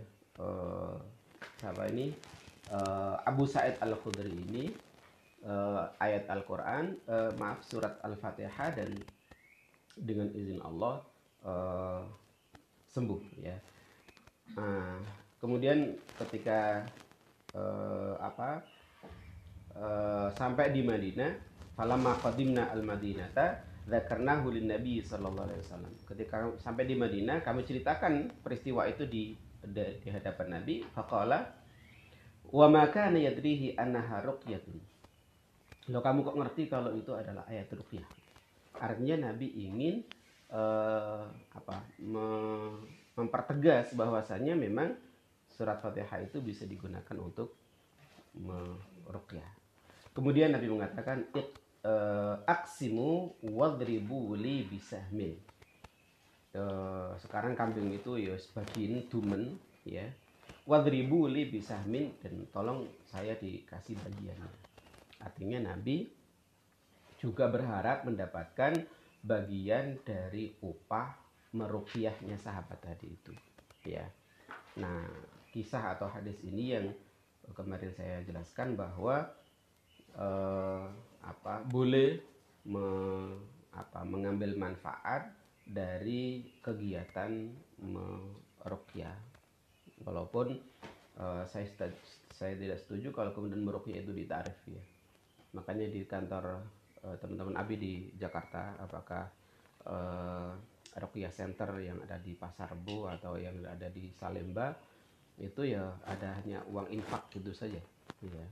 uh, 0.41 0.97
siapa 1.61 1.88
ini? 1.91 2.11
Uh, 2.69 3.17
Abu 3.25 3.49
Said 3.49 3.81
Al 3.81 3.97
Khudri 3.97 4.29
ini 4.29 4.69
uh, 5.49 5.88
ayat 6.03 6.29
Al 6.29 6.45
Quran 6.45 7.00
uh, 7.09 7.33
maaf 7.41 7.65
surat 7.65 7.97
Al 8.05 8.19
Fatihah 8.21 8.77
dan 8.77 8.93
dengan 9.97 10.29
izin 10.37 10.61
Allah 10.61 11.00
uh, 11.45 12.02
sembuh 12.88 13.21
ya. 13.42 13.57
Nah, 14.57 14.99
kemudian 15.38 15.95
ketika 16.18 16.83
uh, 17.54 18.16
apa 18.18 18.64
uh, 19.76 20.28
sampai 20.35 20.73
di 20.73 20.83
Madinah 20.83 21.30
falamma 21.78 22.18
qadimna 22.18 22.75
al 22.75 22.83
Madinata 22.83 23.62
dzakarnahu 23.88 24.52
lin 24.52 24.68
Nabi 24.68 25.00
sallallahu 25.00 25.49
alaihi 25.49 25.62
wasallam. 25.64 25.92
Ketika 26.04 26.37
sampai 26.61 26.85
di 26.85 26.95
Madinah, 26.99 27.40
kami 27.40 27.64
ceritakan 27.64 28.42
peristiwa 28.45 28.85
itu 28.85 29.09
di 29.09 29.33
di 29.64 30.09
hadapan 30.12 30.61
Nabi. 30.61 30.85
Faqala 30.92 31.49
wa 32.52 32.66
ma 32.68 32.85
kana 32.92 33.16
yadrihi 33.16 33.78
annaha 33.80 34.21
ruqyatun. 34.25 34.76
Lo 35.88 36.04
kamu 36.04 36.21
kok 36.21 36.37
ngerti 36.37 36.62
kalau 36.68 36.92
itu 36.92 37.16
adalah 37.16 37.49
ayat 37.49 37.73
ruqyah? 37.73 38.04
Artinya 38.76 39.33
Nabi 39.33 39.49
ingin 39.57 40.04
uh, 40.52 41.25
apa 41.55 41.76
me 42.00 42.26
mempertegas 43.19 43.99
bahwasanya 43.99 44.55
memang 44.55 44.95
surat 45.50 45.83
Fatihah 45.83 46.23
itu 46.23 46.38
bisa 46.38 46.62
digunakan 46.62 47.19
untuk 47.19 47.59
meruqyah 48.38 49.50
kemudian 50.14 50.55
Nabi 50.55 50.71
mengatakan 50.71 51.26
uh, 51.87 52.35
aksimu 52.47 53.38
wadribu 53.55 54.35
li 54.35 54.67
bisahmin. 54.67 55.38
Eh, 56.49 57.12
sekarang 57.21 57.52
kambing 57.52 57.93
itu 57.93 58.17
ya 58.19 58.35
sebagian 58.35 59.05
dumen 59.07 59.55
ya. 59.85 60.09
Wadribu 60.64 61.28
li 61.28 61.49
bisahmin 61.49 62.17
dan 62.25 62.49
tolong 62.50 62.88
saya 63.05 63.37
dikasih 63.37 63.95
bagiannya. 64.00 64.52
Artinya 65.23 65.73
Nabi 65.73 66.09
juga 67.21 67.47
berharap 67.52 68.09
mendapatkan 68.09 68.75
bagian 69.23 69.99
dari 70.07 70.55
upah 70.63 71.15
merukiahnya 71.55 72.37
sahabat 72.37 72.79
tadi 72.83 73.09
itu 73.09 73.33
ya. 73.87 74.05
Nah 74.79 75.09
kisah 75.51 75.97
atau 75.97 76.07
hadis 76.07 76.37
ini 76.45 76.77
yang 76.77 76.87
kemarin 77.57 77.91
saya 77.97 78.21
jelaskan 78.23 78.77
bahwa 78.77 79.27
eh, 80.15 80.85
apa 81.25 81.65
boleh 81.67 82.21
me, 82.69 82.87
apa 83.73 84.05
mengambil 84.05 84.55
manfaat 84.55 85.33
dari 85.69 86.49
kegiatan 86.65 87.53
meruqyah 87.81 89.17
walaupun 90.03 90.57
uh, 91.21 91.45
saya 91.45 91.69
saya 92.33 92.55
tidak 92.55 92.79
setuju 92.81 93.11
kalau 93.11 93.35
kemudian 93.35 93.61
meruqyah 93.61 94.01
itu 94.01 94.13
ditarif 94.15 94.57
ya. 94.71 94.83
Makanya 95.53 95.91
di 95.91 96.07
kantor 96.07 96.63
uh, 97.05 97.17
teman-teman 97.19 97.55
Abi 97.59 97.76
di 97.78 97.95
Jakarta 98.17 98.75
apakah 98.81 99.25
uh, 99.87 100.52
Ruqyah 100.99 101.31
Center 101.31 101.71
yang 101.78 101.99
ada 102.02 102.19
di 102.19 102.35
Pasar 102.35 102.75
Bu 102.75 103.07
atau 103.07 103.38
yang 103.38 103.55
ada 103.62 103.87
di 103.93 104.11
Salemba 104.19 104.75
itu 105.38 105.62
ya 105.62 105.95
ada 106.02 106.35
hanya 106.43 106.59
uang 106.67 106.90
infak 106.90 107.31
gitu 107.31 107.55
saja. 107.55 107.78
Ya 108.23 108.47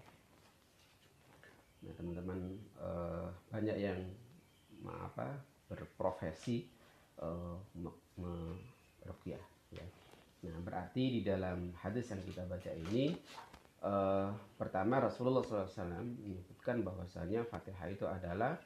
nah 1.87 1.95
teman-teman 1.95 2.39
uh, 2.83 3.31
banyak 3.51 3.79
yang 3.79 4.01
apa 4.87 5.39
berprofesi 5.71 6.67
uh, 7.23 7.59
meruqyah 8.19 9.43
ya. 9.71 9.87
Nah 10.47 10.59
berarti 10.63 11.19
di 11.19 11.21
dalam 11.23 11.75
hadis 11.79 12.11
yang 12.11 12.23
kita 12.27 12.43
baca 12.47 12.71
ini 12.71 13.15
uh, 13.87 14.29
pertama 14.59 14.99
Rasulullah 14.99 15.47
SAW 15.47 16.03
menyebutkan 16.03 16.83
bahwasanya 16.83 17.47
Fatihah 17.47 17.87
itu 17.89 18.05
adalah 18.05 18.59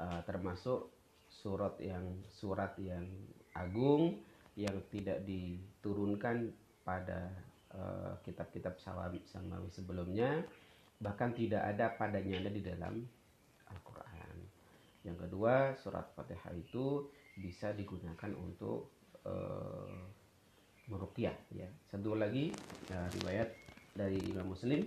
uh, 0.00 0.20
termasuk 0.24 0.88
surat 1.28 1.76
yang 1.78 2.24
surat 2.32 2.72
yang 2.80 3.04
agung 3.52 4.16
yang 4.56 4.72
tidak 4.88 5.20
diturunkan 5.28 6.48
pada 6.80 7.28
eh, 7.76 8.14
kitab-kitab 8.24 8.72
uh, 8.72 8.80
samawi 9.28 9.68
sebelumnya 9.68 10.40
bahkan 10.96 11.36
tidak 11.36 11.60
ada 11.60 11.92
padanya 11.92 12.40
ada 12.40 12.48
di 12.48 12.62
dalam 12.64 13.04
Al-Qur'an. 13.68 14.38
Yang 15.04 15.28
kedua, 15.28 15.76
surat 15.76 16.08
Fatihah 16.16 16.56
itu 16.56 17.04
bisa 17.36 17.76
digunakan 17.76 18.32
untuk 18.32 18.96
uh, 19.28 20.08
meruqyah 20.88 21.36
ya. 21.52 21.68
Satu 21.92 22.16
lagi 22.16 22.48
ya, 22.88 23.00
riwayat 23.20 23.65
dari 23.96 24.20
Imam 24.28 24.52
Muslim. 24.52 24.84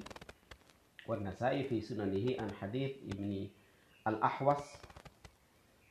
Wa 1.10 1.18
Nasai 1.18 1.66
fi 1.66 1.82
sunanihi 1.82 2.38
an 2.38 2.50
hadits 2.62 3.01
Ibni 3.10 3.50
Al-Ahwas 4.06 4.62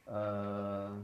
uh, 0.07 0.95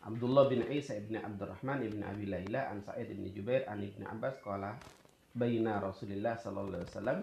Abdullah 0.00 0.48
bin 0.48 0.64
Isa 0.72 0.96
ibn 0.96 1.16
Abdurrahman 1.20 1.84
ibn 1.84 2.00
Abi 2.04 2.24
Layla 2.28 2.72
an 2.72 2.80
Sa'id 2.84 3.10
ibn 3.12 3.28
Jubair 3.36 3.68
an 3.68 3.84
ibn 3.84 4.00
Abbas 4.08 4.40
qala 4.44 4.76
baina 5.36 5.76
Rasulillah 5.80 6.36
sallallahu 6.40 6.80
alaihi 6.80 6.88
wasallam 6.92 7.18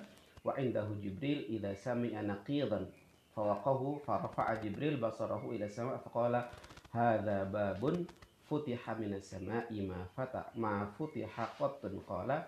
wa 0.45 0.53
indahu 0.61 0.93
Jibril 1.01 1.45
idza 1.49 1.73
sami'a 1.73 2.21
naqidan 2.21 2.85
fawaqahu 3.33 4.01
farafa'a 4.05 4.61
Jibril 4.61 5.01
basarahu 5.01 5.53
ila 5.57 5.65
sama' 5.69 5.97
faqala 6.05 6.49
hadha 6.93 7.45
babun 7.49 8.05
futiha 8.45 8.93
minas 9.01 9.25
sama'i 9.33 9.81
ma 9.85 10.05
fata 10.13 10.45
ma 10.55 10.85
futiha 10.97 11.57
qattun 11.57 11.97
qala 12.05 12.45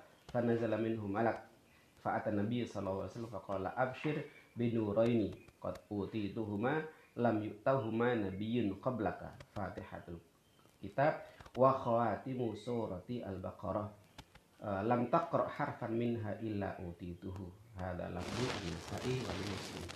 fa'ata 2.00 2.32
nabiy 2.32 2.64
sallallahu 2.64 3.04
alaihi 3.06 3.12
wasallam 3.12 3.34
faqala 3.36 3.70
abshir 3.76 4.16
binuraini 4.56 5.36
qad 5.60 5.76
utituhuma 5.92 6.80
lam 7.20 7.44
yu'tahuma 7.44 8.16
nabiyyun 8.16 8.80
qablaka. 8.80 9.36
Fatihatul 9.52 10.20
Kitab 10.80 11.20
wa 11.60 11.76
khawatimu 11.76 12.56
surati 12.56 13.20
Al-Baqarah. 13.20 13.88
Uh, 14.60 14.84
lam 14.84 15.08
taqra 15.08 15.48
harfan 15.48 15.96
minha 15.96 16.36
illa 16.44 16.76
utituhu. 16.84 17.52
Hadza 17.80 18.12
lafzu 18.12 18.46
an-Nasa'i 18.48 19.14
wa 19.24 19.34
Muslim. 19.44 19.88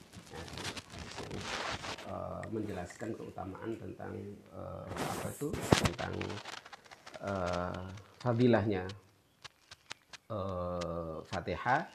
Uh, 2.04 2.44
menjelaskan 2.52 3.16
keutamaan 3.16 3.80
tentang 3.80 4.12
uh, 4.52 4.88
apa 4.88 5.28
itu? 5.32 5.48
Tentang 5.84 6.16
uh, 7.24 7.88
fadilahnya 8.20 8.88
uh, 10.34 11.22
Fatihah 11.30 11.86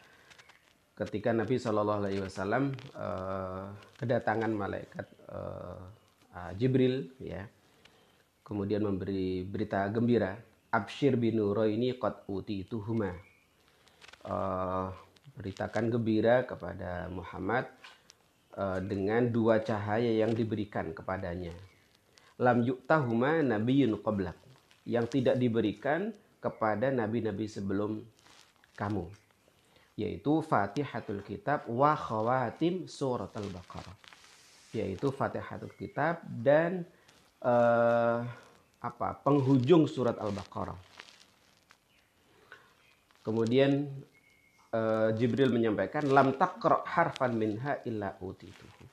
ketika 0.94 1.34
Nabi 1.34 1.58
Shallallahu 1.58 2.06
Alaihi 2.06 2.22
Wasallam 2.22 2.70
uh, 2.94 3.74
kedatangan 3.98 4.54
malaikat 4.54 5.06
uh, 5.26 5.82
uh, 6.38 6.50
Jibril 6.54 7.10
ya 7.18 7.42
kemudian 8.46 8.86
memberi 8.86 9.42
berita 9.42 9.82
gembira 9.90 10.38
Abshir 10.70 11.18
bin 11.18 11.42
ini 11.42 11.98
qad 11.98 12.22
uti 12.30 12.62
itu 12.62 12.78
huma 12.78 13.10
beritakan 15.38 15.94
gembira 15.94 16.42
kepada 16.42 17.06
Muhammad 17.14 17.70
uh, 18.58 18.82
dengan 18.82 19.30
dua 19.30 19.62
cahaya 19.62 20.10
yang 20.10 20.34
diberikan 20.34 20.90
kepadanya. 20.90 21.54
Lam 22.42 22.66
yuktahuma 22.66 23.38
nabiyun 23.46 24.02
qablak 24.02 24.34
yang 24.82 25.06
tidak 25.06 25.38
diberikan 25.38 26.10
kepada 26.42 26.90
nabi-nabi 26.90 27.46
sebelum 27.46 28.02
kamu 28.78 29.10
yaitu 29.98 30.38
Fatihatul 30.46 31.26
Kitab 31.26 31.66
wa 31.66 31.98
khawatim 31.98 32.86
surat 32.86 33.34
Al-Baqarah 33.34 33.98
yaitu 34.70 35.10
Fatihatul 35.10 35.74
Kitab 35.74 36.22
dan 36.22 36.86
uh, 37.42 38.22
apa 38.78 39.18
penghujung 39.26 39.90
surat 39.90 40.14
Al-Baqarah. 40.22 40.78
Kemudian 43.26 43.90
uh, 44.70 45.10
Jibril 45.18 45.50
menyampaikan 45.50 46.06
lam 46.06 46.38
taqra 46.38 46.86
harfan 46.86 47.34
minha 47.34 47.82
illa 47.82 48.14
utituhu. 48.22 48.86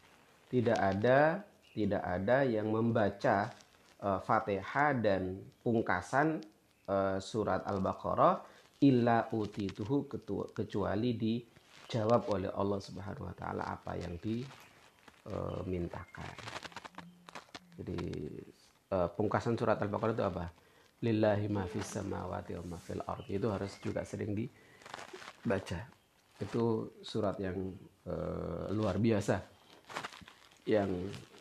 Tidak 0.49 0.75
ada 0.75 1.45
tidak 1.75 2.01
ada 2.01 2.47
yang 2.47 2.71
membaca 2.71 3.51
uh, 3.99 4.19
Fatihah 4.23 4.95
dan 4.95 5.37
pungkasan 5.61 6.39
uh, 6.87 7.19
surat 7.19 7.61
Al-Baqarah 7.67 8.54
illa 8.83 9.31
utituhu 9.31 10.11
kecuali 10.51 11.15
dijawab 11.15 12.27
oleh 12.27 12.51
Allah 12.51 12.79
Subhanahu 12.83 13.31
wa 13.31 13.35
taala 13.37 13.63
apa 13.63 13.95
yang 13.95 14.19
dimintakan. 14.19 16.35
Jadi 17.75 17.99
uh, 18.91 19.07
pungkasan 19.15 19.57
surat 19.59 19.79
Al-Baqarah 19.79 20.13
itu 20.15 20.23
apa? 20.23 20.51
Lillahi 21.03 21.47
ma 21.51 21.65
fis 21.67 21.87
samawati 21.87 22.55
wa 22.63 22.75
ma 22.75 22.77
fil 22.79 23.03
ardi. 23.03 23.35
Itu 23.35 23.51
harus 23.51 23.75
juga 23.83 24.05
sering 24.07 24.35
dibaca. 24.35 25.79
Itu 26.39 26.95
surat 27.03 27.39
yang 27.39 27.75
uh, 28.07 28.71
luar 28.71 28.97
biasa 28.99 29.41
yang 30.65 30.89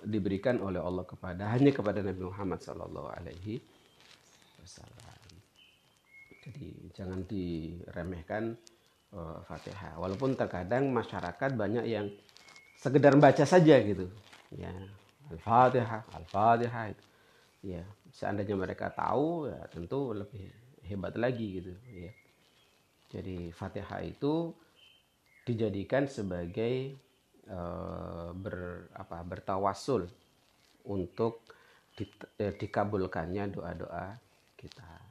diberikan 0.05 0.61
oleh 0.61 0.85
Allah 0.85 1.05
kepada 1.09 1.49
hanya 1.57 1.73
kepada 1.73 2.05
Nabi 2.05 2.29
Muhammad 2.29 2.61
sallallahu 2.61 3.09
alaihi 3.09 3.57
wasallam. 4.61 5.24
Jadi 6.45 6.93
jangan 6.93 7.25
diremehkan 7.25 8.53
uh, 9.17 9.41
Fatihah. 9.49 9.97
Walaupun 9.97 10.37
terkadang 10.37 10.93
masyarakat 10.93 11.51
banyak 11.57 11.85
yang 11.89 12.13
sekedar 12.77 13.17
baca 13.17 13.49
saja 13.49 13.81
gitu. 13.81 14.13
Ya, 14.53 14.69
Al-Fatihah, 15.33 16.05
Al-Fatihah. 16.13 16.93
Ya, 17.65 17.81
seandainya 18.13 18.61
mereka 18.61 18.93
tahu 18.93 19.49
ya 19.49 19.65
tentu 19.73 20.13
lebih 20.13 20.53
hebat 20.85 21.17
lagi 21.17 21.65
gitu 21.65 21.73
ya. 21.97 22.13
Jadi 23.09 23.49
Fatihah 23.49 24.05
itu 24.05 24.53
dijadikan 25.49 26.05
sebagai 26.05 26.93
uh, 27.49 28.37
ber 28.37 28.89
apa 28.93 29.21
bertawasul 29.25 30.09
untuk 30.85 31.45
di, 31.95 32.05
eh, 32.41 32.53
dikabulkannya 32.53 33.55
doa-doa 33.55 34.19
kita 34.59 35.04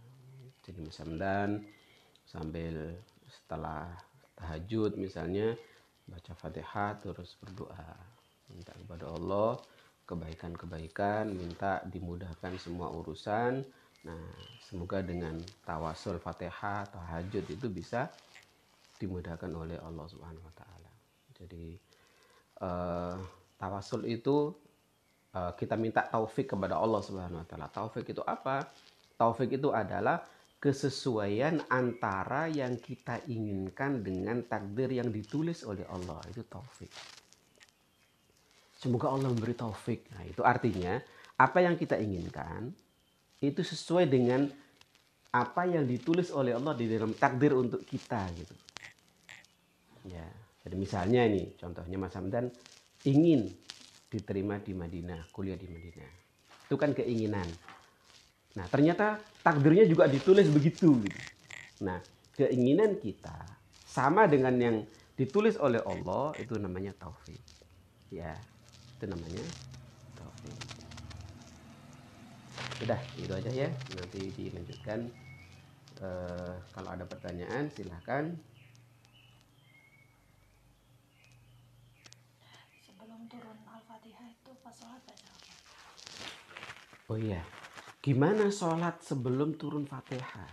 jadi 0.64 0.80
misalnya 0.80 1.60
sambil 2.24 2.96
setelah 3.28 3.92
tahajud 4.40 4.96
misalnya 4.96 5.56
baca 6.08 6.34
fatihah 6.36 7.00
terus 7.00 7.36
berdoa. 7.40 7.96
Minta 8.52 8.76
kepada 8.76 9.12
Allah 9.12 9.60
kebaikan-kebaikan 10.04 11.32
minta 11.32 11.84
dimudahkan 11.88 12.60
semua 12.60 12.92
urusan. 12.92 13.64
Nah 14.04 14.24
semoga 14.64 15.00
dengan 15.00 15.40
tawasul 15.64 16.20
fatihah 16.20 16.88
tahajud 16.92 17.44
itu 17.48 17.68
bisa 17.72 18.12
dimudahkan 19.00 19.52
oleh 19.52 19.80
Allah 19.80 20.06
subhanahu 20.08 20.44
wa 20.48 20.56
taala. 20.56 20.92
Jadi 21.36 21.76
uh, 22.64 23.16
tawasul 23.60 24.08
itu 24.08 24.52
uh, 25.36 25.52
kita 25.56 25.76
minta 25.76 26.08
taufik 26.08 26.52
kepada 26.52 26.80
Allah 26.80 27.04
subhanahu 27.04 27.44
wa 27.44 27.48
taala. 27.48 27.68
Taufik 27.72 28.12
itu 28.12 28.24
apa? 28.24 28.64
Taufik 29.16 29.56
itu 29.56 29.72
adalah 29.72 30.24
kesesuaian 30.64 31.60
antara 31.68 32.48
yang 32.48 32.80
kita 32.80 33.20
inginkan 33.28 34.00
dengan 34.00 34.48
takdir 34.48 34.96
yang 34.96 35.12
ditulis 35.12 35.68
oleh 35.68 35.84
Allah 35.92 36.24
itu 36.32 36.40
taufik. 36.48 36.88
Semoga 38.80 39.12
Allah 39.12 39.28
memberi 39.28 39.60
taufik. 39.60 40.08
Nah, 40.16 40.24
itu 40.24 40.40
artinya 40.40 41.04
apa 41.36 41.60
yang 41.60 41.76
kita 41.76 42.00
inginkan 42.00 42.72
itu 43.44 43.60
sesuai 43.60 44.08
dengan 44.08 44.48
apa 45.36 45.68
yang 45.68 45.84
ditulis 45.84 46.32
oleh 46.32 46.56
Allah 46.56 46.72
di 46.80 46.88
dalam 46.88 47.12
takdir 47.12 47.60
untuk 47.60 47.84
kita 47.84 48.24
gitu. 48.32 48.56
Ya, 50.08 50.24
jadi 50.64 50.76
misalnya 50.80 51.28
ini 51.28 51.60
contohnya 51.60 52.00
Mas 52.00 52.16
Hamdan 52.16 52.48
ingin 53.04 53.52
diterima 54.08 54.64
di 54.64 54.72
Madinah, 54.72 55.28
kuliah 55.36 55.60
di 55.60 55.68
Madinah. 55.68 56.12
Itu 56.72 56.80
kan 56.80 56.96
keinginan. 56.96 57.52
Nah, 58.54 58.70
ternyata 58.70 59.18
takdirnya 59.42 59.86
juga 59.90 60.06
ditulis 60.06 60.46
begitu. 60.54 60.94
Gitu. 61.02 61.20
Nah, 61.82 61.98
keinginan 62.38 63.02
kita 63.02 63.34
sama 63.90 64.30
dengan 64.30 64.54
yang 64.62 64.78
ditulis 65.18 65.58
oleh 65.58 65.82
Allah 65.82 66.38
itu 66.38 66.58
namanya 66.58 66.94
taufik. 66.98 67.42
Ya, 68.14 68.38
itu 68.98 69.06
namanya 69.10 69.42
taufik. 70.18 70.54
Sudah, 72.78 73.00
itu 73.18 73.34
aja 73.34 73.52
ya. 73.54 73.70
Nanti 73.98 74.22
dilanjutkan. 74.38 75.10
Uh, 76.02 76.58
kalau 76.74 76.90
ada 76.90 77.06
pertanyaan 77.06 77.70
silahkan. 77.70 78.34
Sebelum 82.82 83.30
turun 83.30 83.58
Al-Fatihah 83.70 84.28
itu 84.34 84.52
pas 84.66 84.74
sholat 84.74 85.00
baca? 85.06 85.32
Oh 87.08 87.18
iya, 87.20 87.46
Gimana 88.04 88.52
sholat 88.52 89.00
sebelum 89.00 89.56
turun 89.56 89.88
fatihah? 89.88 90.52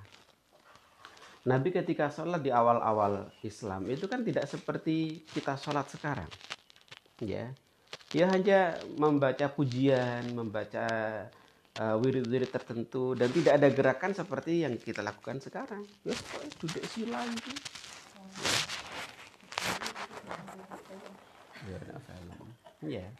Nabi 1.50 1.74
ketika 1.74 2.06
sholat 2.06 2.46
di 2.46 2.54
awal-awal 2.54 3.26
Islam 3.42 3.90
itu 3.90 4.06
kan 4.06 4.22
tidak 4.22 4.46
seperti 4.46 5.26
kita 5.26 5.58
sholat 5.58 5.90
sekarang. 5.90 6.30
Ya, 7.18 7.50
dia 8.06 8.30
hanya 8.30 8.78
membaca 8.94 9.50
pujian, 9.50 10.30
membaca 10.30 10.86
uh, 11.74 11.98
wirid-wirid 11.98 12.54
tertentu 12.54 13.18
dan 13.18 13.34
tidak 13.34 13.58
ada 13.58 13.68
gerakan 13.74 14.14
seperti 14.14 14.62
yang 14.62 14.78
kita 14.78 15.02
lakukan 15.02 15.42
sekarang. 15.42 15.82
Ya, 16.06 16.14
duduk 16.62 16.86
sila 16.86 17.18
itu. 17.34 17.50
Ya. 22.86 23.10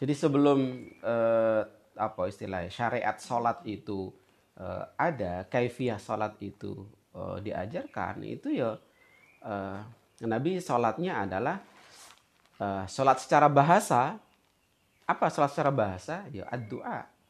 Jadi 0.00 0.14
sebelum 0.16 0.88
uh, 1.04 1.79
apa 2.00 2.32
istilahnya 2.32 2.72
syariat 2.72 3.20
sholat 3.20 3.60
itu 3.68 4.08
uh, 4.56 4.88
ada 4.96 5.44
kaifiah 5.52 6.00
sholat 6.00 6.40
itu 6.40 6.88
uh, 7.12 7.36
diajarkan 7.44 8.24
itu 8.24 8.56
ya 8.56 8.80
uh, 9.44 9.78
Nabi 10.24 10.56
sholatnya 10.64 11.28
adalah 11.28 11.60
uh, 12.56 12.84
sholat 12.88 13.20
secara 13.20 13.52
bahasa. 13.52 14.16
Apa 15.04 15.28
sholat 15.28 15.52
secara 15.52 15.72
bahasa? 15.74 16.24
Ya 16.32 16.48
doa 16.56 17.20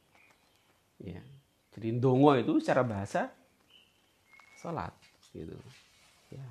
ya 1.01 1.21
jadi 1.73 1.97
dongo 1.97 2.37
itu 2.37 2.61
secara 2.61 2.85
bahasa 2.85 3.31
sholat 4.59 4.93
gitu. 5.33 5.57
Ya. 6.29 6.45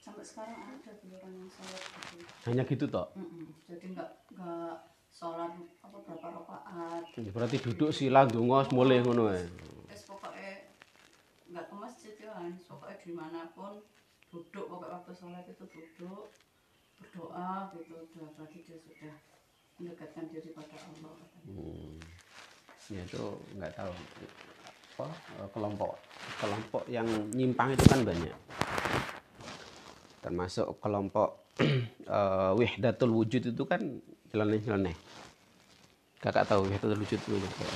Sampai 0.00 0.24
sekarang 0.24 0.80
ada 0.82 0.92
yang 1.22 1.48
sholat 1.48 1.82
gitu? 2.10 2.24
Hanya 2.50 2.62
gitu 2.66 2.84
toh? 2.90 3.08
Mm 3.14 3.24
-mm. 3.24 3.46
jadi 3.70 3.86
nggak 3.94 4.10
nggak 4.34 4.76
sholat 5.14 5.54
apa 5.78 5.96
berapa 6.02 6.26
rakaat 6.42 7.02
ya, 7.14 7.30
berarti 7.30 7.56
duduk 7.62 7.94
sila 7.94 8.26
dongo 8.26 8.58
mulai 8.74 8.98
ngono 8.98 9.30
ya 9.30 9.46
es 9.88 10.02
pokoknya 10.10 10.74
nggak 11.54 11.64
ke 11.70 11.74
masjid 11.78 12.14
ya 12.18 12.34
kan 12.34 12.50
pokoknya 12.66 12.96
di 12.98 13.12
mana 13.14 13.40
pun 13.54 13.78
duduk 14.34 14.66
pokoknya 14.66 14.98
waktu 14.98 15.12
sholat 15.14 15.46
itu 15.46 15.64
duduk 15.70 16.34
berdoa 16.98 17.70
gitu. 17.74 17.94
Udah 18.14 18.28
berarti 18.34 18.58
dia 18.66 18.76
sudah 18.78 19.14
mendekatkan 19.78 20.24
diri 20.30 20.50
pada 20.54 20.76
Allah 20.78 21.12
katanya. 21.18 21.52
Hmm. 21.54 21.98
Ya 22.92 23.00
itu 23.02 23.24
nggak 23.58 23.72
tahu. 23.74 23.92
Apa? 24.94 25.06
Kelompok 25.50 25.92
kelompok 26.38 26.82
yang 26.86 27.06
nyimpang 27.34 27.74
itu 27.74 27.84
kan 27.86 28.00
banyak. 28.06 28.36
Termasuk 30.22 30.78
kelompok 30.78 31.44
uh, 32.10 32.50
wihdatul 32.58 33.14
wujud 33.14 33.54
itu 33.54 33.62
kan 33.66 34.02
nyeleneh-nyeleneh. 34.34 34.98
Kakak 36.18 36.50
tahu 36.50 36.66
wihdatul 36.66 36.98
wujud 36.98 37.20
itu 37.22 37.38
apa? 37.38 37.66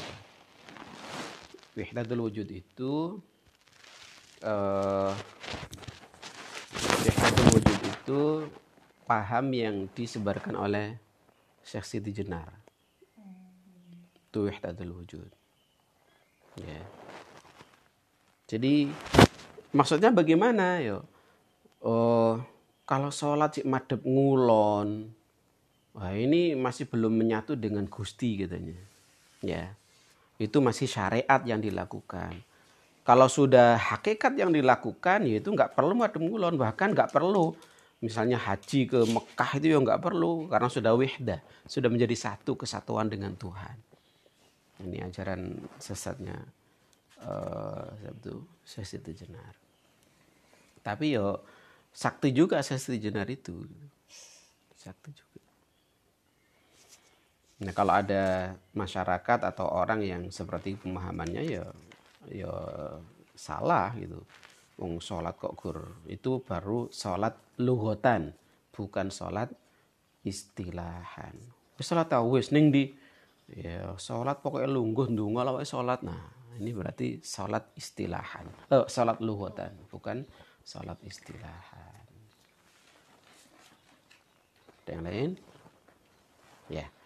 Wihdatul 1.79 2.21
wujud 2.27 2.49
itu 2.51 2.95
uh, 4.43 5.15
wihdatul 7.07 7.47
wujud 7.55 7.79
itu 7.87 8.21
paham 9.07 9.47
yang 9.55 9.87
disebarkan 9.95 10.59
oleh 10.59 10.99
Syekh 11.63 11.87
Siti 11.87 12.11
Jenar. 12.11 12.51
Itu 14.19 14.51
wihdatul 14.51 14.99
wujud. 14.99 15.31
Ya. 16.59 16.83
Jadi 18.51 18.91
maksudnya 19.71 20.11
bagaimana 20.11 20.83
yo? 20.83 21.07
Oh, 21.79 22.43
kalau 22.83 23.15
sholat 23.15 23.55
si 23.55 23.63
madep 23.63 24.03
ngulon, 24.03 25.15
Wah 25.99 26.15
ini 26.15 26.55
masih 26.55 26.87
belum 26.87 27.11
menyatu 27.11 27.59
dengan 27.59 27.83
Gusti 27.91 28.39
katanya. 28.39 28.79
Ya, 29.43 29.75
itu 30.39 30.63
masih 30.63 30.87
syariat 30.87 31.43
yang 31.43 31.59
dilakukan. 31.59 32.39
Kalau 33.03 33.27
sudah 33.27 33.75
hakikat 33.75 34.39
yang 34.39 34.55
dilakukan, 34.55 35.27
yaitu 35.27 35.51
nggak 35.51 35.75
perlu 35.75 35.99
ngadem 35.99 36.23
ngulon, 36.23 36.55
bahkan 36.55 36.95
nggak 36.95 37.11
perlu. 37.11 37.59
Misalnya 37.99 38.39
haji 38.39 38.87
ke 38.87 39.01
Mekah 39.11 39.51
itu 39.59 39.75
ya 39.75 39.79
nggak 39.83 39.99
perlu, 39.99 40.47
karena 40.47 40.71
sudah 40.71 40.95
wihda, 40.95 41.43
sudah 41.67 41.91
menjadi 41.91 42.15
satu 42.15 42.55
kesatuan 42.55 43.11
dengan 43.11 43.35
Tuhan. 43.35 43.75
Ini 44.87 45.11
ajaran 45.11 45.59
sesatnya 45.83 46.39
uh, 47.27 47.91
itu 48.07 48.39
Sesi 48.63 49.03
Jenar. 49.03 49.51
Tapi 50.87 51.19
yo 51.19 51.43
sakti 51.91 52.31
juga 52.31 52.63
Sesi 52.63 53.03
Jenar 53.03 53.27
itu, 53.27 53.67
sakti 54.79 55.11
juga. 55.11 55.28
Nah, 57.59 57.75
kalau 57.75 57.91
ada 57.91 58.55
masyarakat 58.71 59.39
atau 59.43 59.67
orang 59.67 60.07
yang 60.07 60.23
seperti 60.31 60.79
pemahamannya 60.79 61.43
ya 61.43 61.67
ya 62.31 62.55
salah 63.35 63.91
gitu. 63.99 64.23
Wong 64.79 65.03
sholat 65.03 65.35
kok 65.35 65.59
gur 65.59 65.99
itu 66.07 66.39
baru 66.39 66.87
sholat 66.95 67.35
luhotan 67.59 68.31
bukan 68.71 69.11
sholat 69.11 69.51
istilahan. 70.23 71.35
Wis 71.75 71.91
sholat 71.91 72.07
tahu 72.07 72.39
wis 72.39 72.55
ning 72.55 72.71
di 72.71 72.95
ya 73.51 73.99
sholat 73.99 74.39
pokoknya 74.39 74.71
lungguh 74.71 75.11
ndonga 75.11 75.43
lawe 75.43 75.67
sholat. 75.67 76.07
Nah, 76.07 76.31
ini 76.63 76.71
berarti 76.71 77.19
sholat 77.19 77.75
istilahan. 77.75 78.47
Oh, 78.71 78.87
sholat 78.87 79.19
luhotan 79.19 79.75
bukan 79.91 80.23
sholat 80.63 81.03
istilahan. 81.03 82.07
Ada 84.87 84.91
yang 84.95 85.03
lain? 85.03 85.31
Ya. 86.71 86.87
Yeah. 86.87 86.98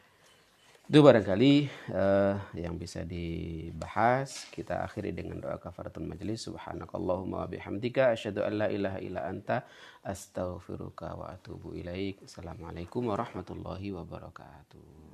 Itu 0.92 1.00
barangkali 1.00 1.72
uh, 1.96 2.36
yang 2.52 2.76
bisa 2.76 3.00
dibahas. 3.00 4.44
Kita 4.52 4.84
akhiri 4.84 5.16
dengan 5.16 5.40
doa 5.40 5.56
kafaratul 5.56 6.04
majlis. 6.04 6.44
Subhanakallahumma 6.44 7.40
wa 7.40 7.48
bihamdika 7.48 8.12
asyhadu 8.12 8.44
an 8.44 8.60
la 8.60 8.68
ilaha 8.68 9.00
illa 9.00 9.24
anta 9.24 9.64
astaghfiruka 10.04 11.16
wa 11.16 11.32
atubu 11.32 11.72
ilaik. 11.72 12.20
Assalamualaikum 12.28 13.08
warahmatullahi 13.08 13.88
wabarakatuh. 13.88 15.11